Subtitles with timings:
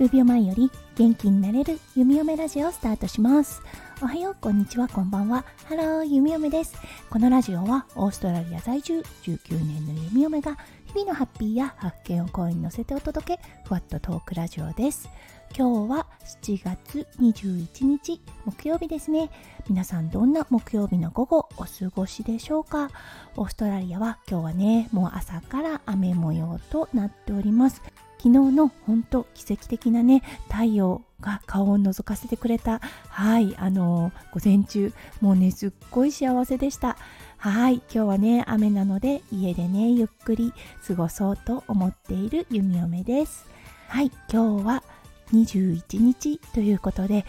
[0.00, 3.60] 数秒前より元気になれる弓嫁ラジオをスタートします。
[4.00, 5.44] おはようこんにちはこんばんは。
[5.66, 6.74] ハロー弓嫁です。
[7.10, 15.10] このラジオはオーストラリア在住19年の弓嫁が日々のハッピーや発見を声に乗せてお届けふわっとトークラジオです。
[15.56, 16.06] 今日は
[16.42, 19.30] 7月21日木曜日ですね。
[19.68, 22.88] 皆さんどんな木曜日の午後お過ごしでしょうか？
[23.36, 27.82] オーストラリアは今日はねもう朝から雨模様となっております。
[28.18, 32.80] 昨日の本当奇跡的なね太陽が顔を覗かせてくれた。
[33.08, 36.96] はいあの午前中もうねすっごい幸せでした。
[37.38, 40.54] はい今日はね雨なので家でねゆっくり
[40.86, 43.46] 過ごそうと思っている弓嫁です。
[43.88, 44.84] はい今日は
[45.32, 47.24] 21日ということで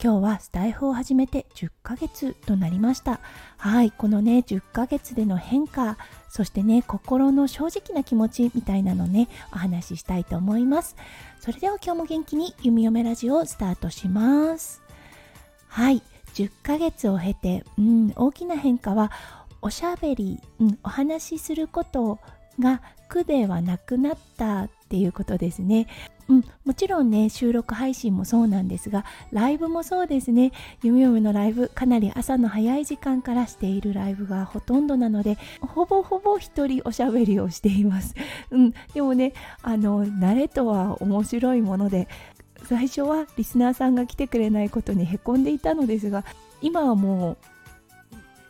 [0.00, 3.18] 今日はスタイフを始めて10ヶ月となりました。
[3.56, 5.98] はいこのね10ヶ月での変化
[6.28, 10.94] そしてね心の正直な気持ちみたいなのねお話ししたいと思います。
[11.40, 14.82] それでは今日も元気に弓嫁ラジオをスタートします。
[15.66, 16.00] はい
[16.34, 19.10] 10ヶ月を経て、うん、大きな変化は
[19.60, 22.20] おしゃべり、うん、お話しすること
[22.58, 25.86] が苦ではなくなったっていうことですね。
[26.28, 30.52] うん、もちろんね収録配信もそうなんですがライブもそうですね。
[30.82, 38.14] ゆみよみのライブかなり朝の早い時間からしているライブがほとんどなのでほぼほぼ一人おしゃべりをしています、
[38.50, 42.08] うん、でもねあの慣れとは面白いもので
[42.64, 46.24] 最初はリスナーさんが来てくれないことにへこんでいたのですが
[46.60, 47.36] 今はもう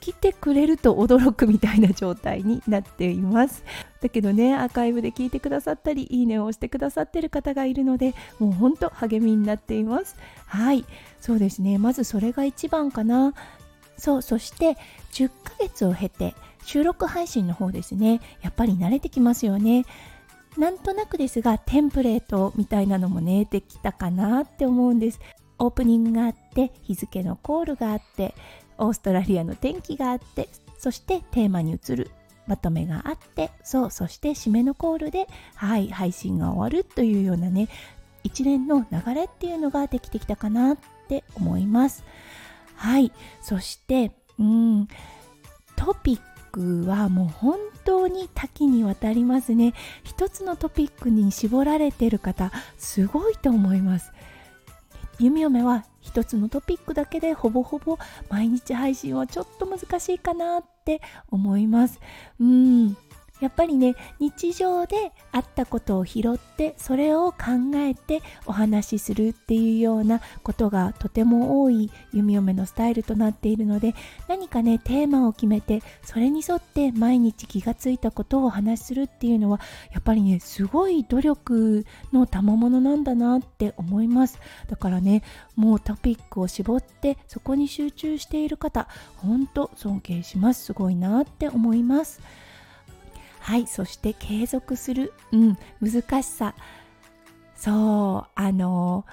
[0.09, 3.63] 来てくれると驚くみたいな状態になっています。
[4.01, 10.17] だけどねアーカイブで聞いてくださったりいいねを押してくださってる方がいるのでもうほんと励みになっています。
[10.47, 10.87] はい。
[11.21, 11.77] そうですね。
[11.77, 13.35] まずそれが一番かな。
[13.99, 14.79] そうそして
[15.13, 18.23] 10ヶ月を経て収録配信の方ですね。
[18.41, 19.85] やっぱり慣れてきますよね。
[20.57, 25.21] なんとなくですがテンプレートみたいなのもねできたかなって思うんです。
[25.59, 28.35] オープニングがあって日付のコールがあって
[28.79, 30.49] オーストラリアの天気があって
[30.79, 32.11] そしてテーマに移る
[32.47, 37.69] まとめがあってそうそして締めのコールではい配信が終わるというようなね
[38.25, 42.05] 一連の流れっていうのができてきたかなって思います。
[42.75, 44.89] はいそしてうん
[45.77, 46.21] トピッ
[46.51, 49.75] クはもう本当に多岐にわたりますね。
[50.03, 54.13] 一つのトピックに絞られてる方すごいと思います。
[55.19, 57.99] 弓嫁は一つのトピックだけでほぼほぼ
[58.29, 62.01] 毎日配信はちょっと難しいかなって思います。
[62.41, 62.97] うん。
[63.41, 67.37] やっぱりね日常であったことを拾ってそれを考
[67.77, 73.95] えてお話しするっていうようなことがとても多い弓嫁のスタイルとなっているので
[74.29, 79.61] 何かねテーマを決めてそれに沿って毎日気がついたことをお話しするっていうのは
[79.93, 84.39] やっぱりねすごい努力の賜物なんだなって思います。
[84.69, 85.23] だからね
[85.57, 90.65] もうトピックを絞ってそこに集中している方ほんと尊敬します。
[90.65, 92.21] すごいなって思います。
[93.49, 96.55] はいそして継続する、うん、難しさ。
[97.57, 99.07] そうあの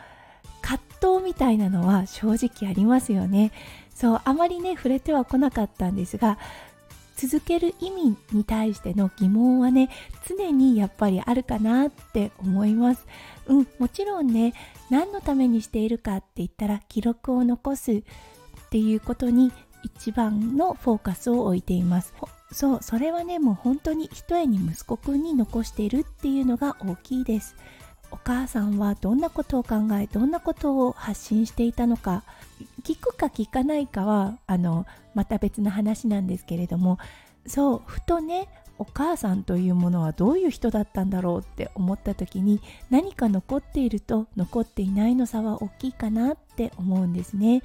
[0.62, 0.82] 葛
[1.20, 3.54] 藤みたいなのは正直ありますよね。
[3.96, 6.38] そうあまりね触れてはこなかったんですが
[7.16, 9.90] 続ける意味に対しての疑問はね
[10.28, 13.08] 常にやっぱりあるかなって思います。
[13.48, 14.54] うんもちろんね
[14.90, 18.04] 何のためにしているかって言ったら記録を残すっ
[18.70, 19.54] ていうことに
[19.84, 22.14] 一番のフォーカスを置いています。
[22.56, 27.54] そうそれはねもう本当に一重に息子くんに残しているっていうのが大きいです。
[28.12, 32.24] お母さんはどんなことを考えどんなことを発信していたのか
[32.84, 36.98] 聞くか聞かないかはあのまた別の話なんですけれども。
[37.46, 38.48] そうふとね
[38.80, 47.64] お母さんというものはどういう人だったんだろうって思った時に何か残っていると残っていないの差は大きいかなって思うんですね。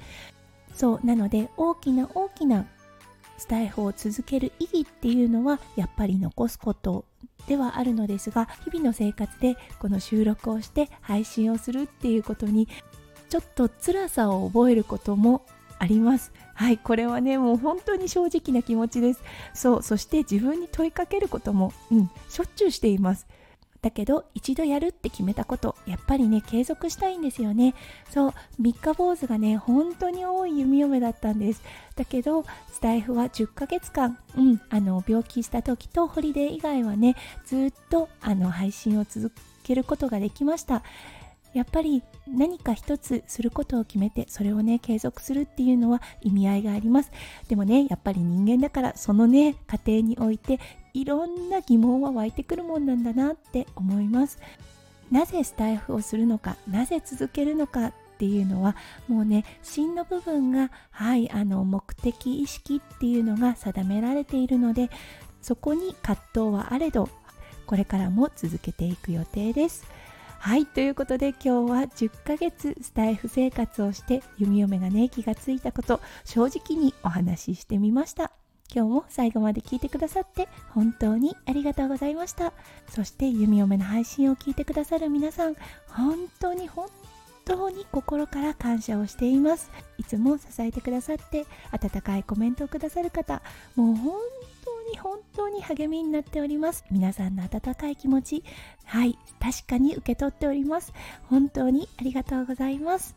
[0.73, 2.65] そうなので大きな大きな
[3.41, 7.05] スタイフを続ける意義っていうのはやっぱり残すこと
[7.47, 12.67] ではあるのですが日々の生活でこの収録をして配信をするっていうことに
[13.29, 15.43] ちょっと辛さを覚えることも
[15.79, 16.31] あります。
[16.53, 19.23] はいこれはねもう本当に正直な気持ちです。
[19.55, 23.25] そうそして自分に問いかけることもうんしょっちゅうしています。
[23.81, 27.73] だけど一度やるって決めたことやっぱりね継続したいんですよね。
[28.09, 31.63] そう三日坊主がね本当に多い弓嫁だったんです。
[31.95, 39.31] だけどスタイフは10ヶ月間、うん、あの病気した時とホリデー以外はねずっとあの配信を続
[39.63, 40.83] けることができました。
[41.53, 47.11] やっぱり何か一つすることを決めてそれをね継続するっていうのは意味合いがあります。
[47.49, 50.59] でもねやっぱり人間だからそのね過程において
[50.93, 54.39] いろんな疑問は湧いてくるもんなんだなって思います。
[55.11, 58.75] なぜスタイフをするのかなぜ続けるのかっていうのは
[59.07, 64.89] もうね芯の部分がはいあの目的意識っていうのが定められているので
[65.41, 67.09] そこに葛藤はあれど
[67.65, 69.85] これからも続けていく予定です。
[70.39, 78.31] はいということで今日は10ヶ月スタイフ生活をして弓嫁がね気がついたこと正直にお話ししてみました。
[78.73, 82.53] 今日も最後まで聞いてくださって本当にありがとうございました。
[82.89, 85.55] そして弓嫁の配信を聞いてくださる皆さん
[85.89, 86.87] 本当に本
[87.45, 89.69] 当に心から感謝をしています。
[89.97, 93.41] いつも支えてくださって温かいコメントをくださる方
[93.75, 94.19] もう本
[94.65, 96.85] 当に本当に励みになっております。
[96.91, 98.43] 皆さんの温かい気持ち
[98.85, 100.93] はい確かに受け取っております。
[101.29, 103.15] 本当にありがとうございます。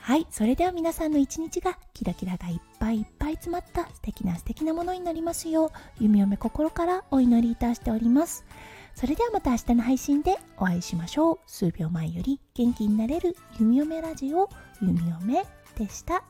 [0.00, 5.70] はいそれでは皆さんの一日がキラキラがいっぱいいっぱい詰まった素敵な素敵なものになりますよう
[6.00, 8.44] 弓嫁心からお祈りいたしております。
[8.94, 11.38] それではまた明日の配信でお会いしましょう。
[11.46, 14.48] 数秒前より元気になれる弓嫁ラジオ
[14.82, 15.44] 弓嫁
[15.78, 16.24] でした。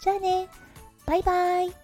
[0.00, 0.48] じゃあね。
[1.04, 1.81] バイバイ。